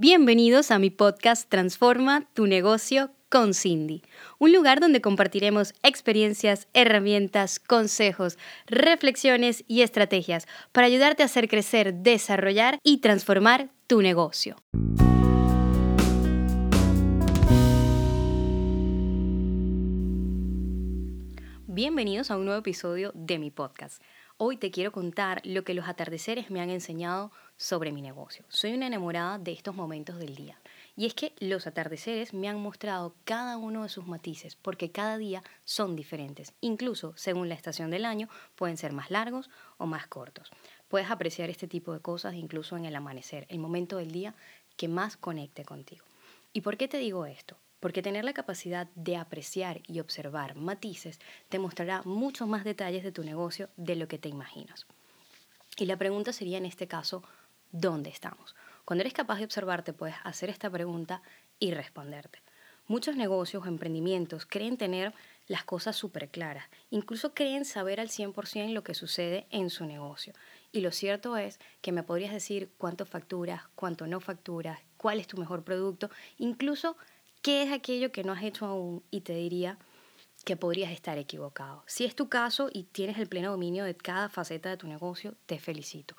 [0.00, 4.02] Bienvenidos a mi podcast Transforma tu negocio con Cindy,
[4.38, 8.38] un lugar donde compartiremos experiencias, herramientas, consejos,
[8.68, 14.54] reflexiones y estrategias para ayudarte a hacer crecer, desarrollar y transformar tu negocio.
[21.66, 24.00] Bienvenidos a un nuevo episodio de mi podcast.
[24.40, 28.44] Hoy te quiero contar lo que los atardeceres me han enseñado sobre mi negocio.
[28.48, 30.60] Soy una enamorada de estos momentos del día.
[30.94, 35.18] Y es que los atardeceres me han mostrado cada uno de sus matices, porque cada
[35.18, 36.52] día son diferentes.
[36.60, 40.52] Incluso, según la estación del año, pueden ser más largos o más cortos.
[40.86, 44.36] Puedes apreciar este tipo de cosas incluso en el amanecer, el momento del día
[44.76, 46.04] que más conecte contigo.
[46.52, 47.56] ¿Y por qué te digo esto?
[47.80, 53.12] Porque tener la capacidad de apreciar y observar matices te mostrará muchos más detalles de
[53.12, 54.86] tu negocio de lo que te imaginas.
[55.76, 57.22] Y la pregunta sería en este caso,
[57.70, 58.56] ¿dónde estamos?
[58.84, 61.22] Cuando eres capaz de observarte, puedes hacer esta pregunta
[61.60, 62.40] y responderte.
[62.86, 65.12] Muchos negocios o emprendimientos creen tener
[65.46, 70.32] las cosas súper claras, incluso creen saber al 100% lo que sucede en su negocio.
[70.72, 75.26] Y lo cierto es que me podrías decir cuánto facturas, cuánto no facturas, cuál es
[75.26, 76.96] tu mejor producto, incluso
[77.42, 79.02] ¿Qué es aquello que no has hecho aún?
[79.10, 79.78] Y te diría
[80.44, 81.84] que podrías estar equivocado.
[81.86, 85.34] Si es tu caso y tienes el pleno dominio de cada faceta de tu negocio,
[85.46, 86.16] te felicito.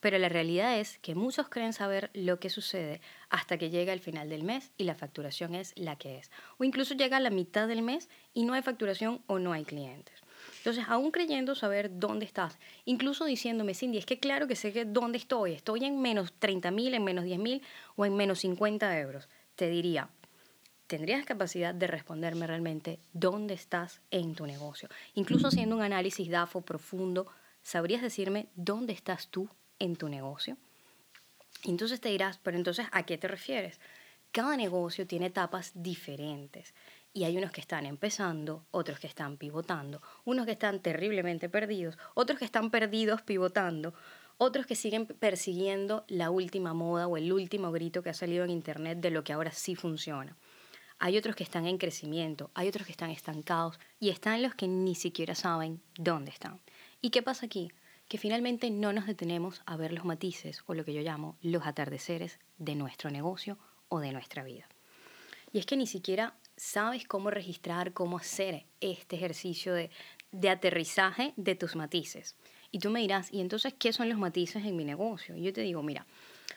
[0.00, 4.00] Pero la realidad es que muchos creen saber lo que sucede hasta que llega el
[4.00, 6.30] final del mes y la facturación es la que es.
[6.58, 9.64] O incluso llega a la mitad del mes y no hay facturación o no hay
[9.64, 10.14] clientes.
[10.58, 14.84] Entonces, aún creyendo saber dónde estás, incluso diciéndome, Cindy, es que claro que sé que
[14.84, 17.62] dónde estoy, estoy en menos 30 mil, en menos 10 mil
[17.96, 20.10] o en menos 50 euros, te diría,
[20.86, 24.88] tendrías capacidad de responderme realmente dónde estás en tu negocio.
[25.14, 27.26] Incluso haciendo un análisis DAFO profundo,
[27.62, 30.56] ¿sabrías decirme dónde estás tú en tu negocio?
[31.64, 33.80] Entonces te dirás, pero entonces, ¿a qué te refieres?
[34.30, 36.74] Cada negocio tiene etapas diferentes
[37.12, 41.96] y hay unos que están empezando, otros que están pivotando, unos que están terriblemente perdidos,
[42.14, 43.94] otros que están perdidos pivotando,
[44.36, 48.50] otros que siguen persiguiendo la última moda o el último grito que ha salido en
[48.50, 50.36] Internet de lo que ahora sí funciona
[50.98, 54.68] hay otros que están en crecimiento, hay otros que están estancados y están los que
[54.68, 56.60] ni siquiera saben dónde están.
[57.00, 57.70] ¿Y qué pasa aquí?
[58.08, 61.66] Que finalmente no nos detenemos a ver los matices o lo que yo llamo los
[61.66, 63.58] atardeceres de nuestro negocio
[63.88, 64.66] o de nuestra vida.
[65.52, 69.90] Y es que ni siquiera sabes cómo registrar, cómo hacer este ejercicio de,
[70.32, 72.36] de aterrizaje de tus matices.
[72.70, 75.36] Y tú me dirás, ¿y entonces qué son los matices en mi negocio?
[75.36, 76.06] Y yo te digo, mira,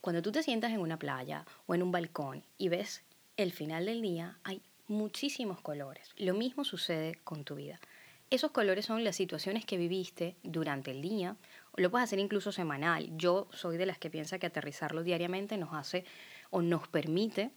[0.00, 3.02] cuando tú te sientas en una playa o en un balcón y ves
[3.42, 6.10] el final del día hay muchísimos colores.
[6.16, 7.80] Lo mismo sucede con tu vida.
[8.28, 11.36] Esos colores son las situaciones que viviste durante el día,
[11.76, 13.08] lo puedes hacer incluso semanal.
[13.16, 16.04] Yo soy de las que piensa que aterrizarlo diariamente nos hace
[16.50, 17.50] o nos permite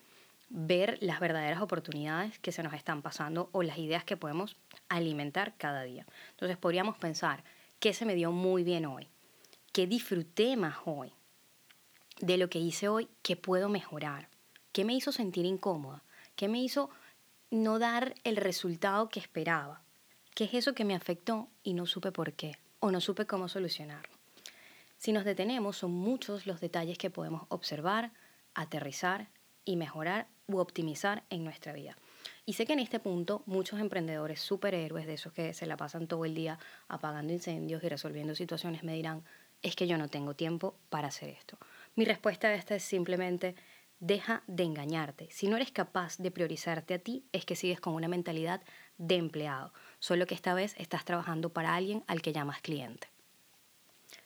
[0.50, 4.56] ver las verdaderas oportunidades que se nos están pasando o las ideas que podemos
[4.88, 6.06] alimentar cada día.
[6.32, 7.44] Entonces podríamos pensar,
[7.80, 9.10] ¿qué se me dio muy bien hoy?
[9.74, 11.12] ¿Qué disfruté más hoy?
[12.20, 14.30] De lo que hice hoy, ¿qué puedo mejorar?
[14.74, 16.02] ¿Qué me hizo sentir incómoda?
[16.36, 16.90] ¿Qué me hizo
[17.52, 19.84] no dar el resultado que esperaba?
[20.34, 23.48] ¿Qué es eso que me afectó y no supe por qué o no supe cómo
[23.48, 24.18] solucionarlo?
[24.98, 28.14] Si nos detenemos, son muchos los detalles que podemos observar,
[28.56, 29.28] aterrizar
[29.64, 31.96] y mejorar u optimizar en nuestra vida.
[32.48, 36.08] Y sé que en este punto muchos emprendedores superhéroes, de esos que se la pasan
[36.08, 36.58] todo el día
[36.88, 39.24] apagando incendios y resolviendo situaciones, me dirán,
[39.62, 41.60] es que yo no tengo tiempo para hacer esto.
[41.96, 43.56] Mi respuesta a esta es simplemente,
[44.06, 45.30] Deja de engañarte.
[45.32, 48.62] Si no eres capaz de priorizarte a ti, es que sigues con una mentalidad
[48.98, 53.08] de empleado, solo que esta vez estás trabajando para alguien al que llamas cliente.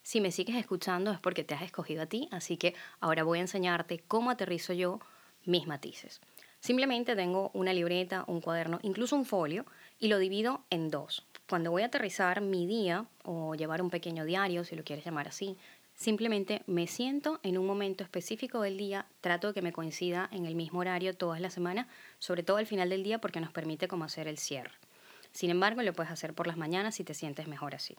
[0.02, 3.38] Si me sigues escuchando es porque te has escogido a ti, así que ahora voy
[3.38, 5.00] a enseñarte cómo aterrizo yo
[5.46, 6.22] mis matices.
[6.60, 9.64] Simplemente tengo una libreta, un cuaderno, incluso un folio
[10.00, 11.28] y lo divido en dos.
[11.48, 15.28] Cuando voy a aterrizar mi día o llevar un pequeño diario, si lo quieres llamar
[15.28, 15.56] así,
[15.98, 20.46] Simplemente me siento en un momento específico del día, trato de que me coincida en
[20.46, 21.88] el mismo horario todas las semanas,
[22.20, 24.74] sobre todo al final del día porque nos permite como hacer el cierre.
[25.32, 27.96] Sin embargo, lo puedes hacer por las mañanas si te sientes mejor así.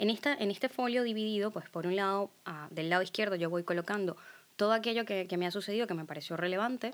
[0.00, 3.48] En, esta, en este folio dividido, pues por un lado, ah, del lado izquierdo yo
[3.48, 4.16] voy colocando
[4.56, 6.92] todo aquello que, que me ha sucedido que me pareció relevante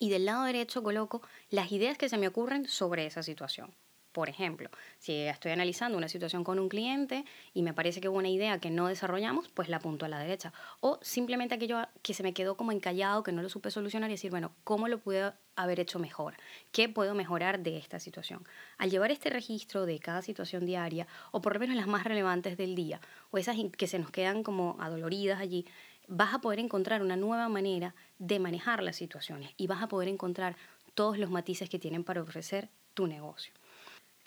[0.00, 3.72] y del lado derecho coloco las ideas que se me ocurren sobre esa situación.
[4.12, 4.68] Por ejemplo,
[4.98, 7.24] si estoy analizando una situación con un cliente
[7.54, 10.18] y me parece que hubo una idea que no desarrollamos, pues la apunto a la
[10.18, 10.52] derecha.
[10.80, 14.14] O simplemente aquello que se me quedó como encallado, que no lo supe solucionar y
[14.14, 16.34] decir, bueno, ¿cómo lo pude haber hecho mejor?
[16.72, 18.46] ¿Qué puedo mejorar de esta situación?
[18.76, 22.58] Al llevar este registro de cada situación diaria, o por lo menos las más relevantes
[22.58, 23.00] del día,
[23.30, 25.66] o esas que se nos quedan como adoloridas allí,
[26.06, 30.08] vas a poder encontrar una nueva manera de manejar las situaciones y vas a poder
[30.08, 30.56] encontrar
[30.94, 33.54] todos los matices que tienen para ofrecer tu negocio.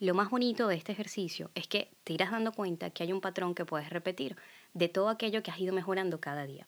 [0.05, 3.21] Lo más bonito de este ejercicio es que te irás dando cuenta que hay un
[3.21, 4.35] patrón que puedes repetir
[4.75, 6.67] de todo aquello que has ido mejorando cada día.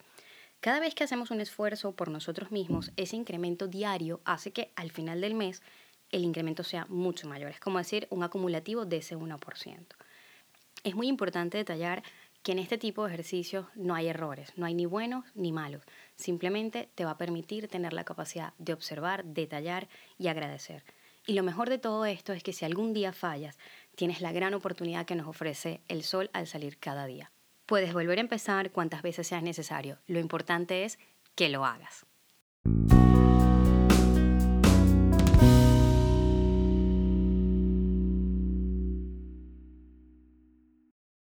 [0.60, 4.90] Cada vez que hacemos un esfuerzo por nosotros mismos, ese incremento diario hace que al
[4.90, 5.62] final del mes
[6.10, 7.52] el incremento sea mucho mayor.
[7.52, 9.86] Es como decir un acumulativo de ese 1%.
[10.84, 12.02] Es muy importante detallar
[12.42, 15.84] que en este tipo de ejercicios no hay errores, no hay ni buenos ni malos.
[16.16, 20.84] Simplemente te va a permitir tener la capacidad de observar, detallar y agradecer.
[21.28, 23.60] Y lo mejor de todo esto es que si algún día fallas,
[23.96, 27.32] tienes la gran oportunidad que nos ofrece el sol al salir cada día.
[27.66, 30.00] Puedes volver a empezar cuantas veces sea necesario.
[30.08, 30.98] Lo importante es
[31.36, 32.06] que lo hagas.